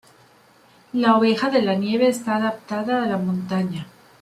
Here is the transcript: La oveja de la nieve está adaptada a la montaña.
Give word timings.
La 0.93 1.15
oveja 1.15 1.51
de 1.51 1.61
la 1.61 1.75
nieve 1.75 2.07
está 2.07 2.37
adaptada 2.37 3.03
a 3.03 3.05
la 3.07 3.17
montaña. 3.17 3.85